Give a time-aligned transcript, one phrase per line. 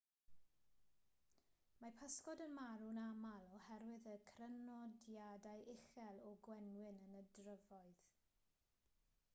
[1.81, 8.03] mae pysgod yn marw'n aml oherwydd y crynodiadau uchel o'r gwenwyn yn y dyfroedd